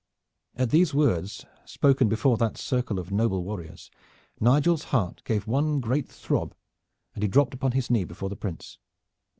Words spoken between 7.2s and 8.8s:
he dropped upon his knee before the Prince.